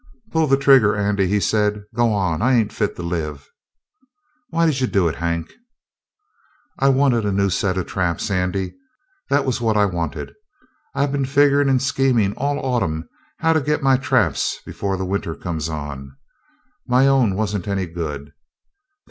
[0.31, 1.83] "Pull the trigger, Andy," he said.
[1.93, 2.41] "Go on.
[2.41, 3.47] I ain't fit to live."
[4.49, 5.53] "Why did you do it, Hank?"
[6.79, 8.73] "I wanted a new set of traps, Andy;
[9.29, 10.33] that was what I wanted.
[10.95, 13.07] I'd been figurin' and schemin' all autumn
[13.41, 16.17] how to get my traps before the winter comes on.
[16.87, 18.31] My own wasn't any good.